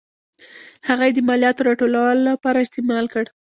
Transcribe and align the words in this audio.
هغه 0.87 1.03
یې 1.07 1.13
د 1.15 1.19
مالیاتو 1.27 1.65
راټولولو 1.69 2.23
لپاره 2.29 2.63
استعمال 2.65 3.05
کړ. 3.13 3.25